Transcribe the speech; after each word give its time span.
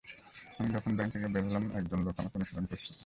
আমি 0.59 0.69
যখন 0.75 0.91
ব্যাংক 0.97 1.11
থেকে 1.13 1.27
বের 1.33 1.43
হলাম, 1.47 1.65
একজন 1.79 1.99
লোক 2.05 2.15
আমাকে 2.19 2.35
অনুসরণ 2.37 2.65
করছিল। 2.65 2.93